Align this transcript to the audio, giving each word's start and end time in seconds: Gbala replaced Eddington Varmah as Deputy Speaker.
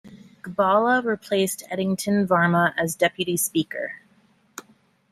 Gbala 0.41 1.05
replaced 1.05 1.61
Eddington 1.69 2.25
Varmah 2.27 2.73
as 2.75 2.95
Deputy 2.95 3.37
Speaker. 3.37 4.01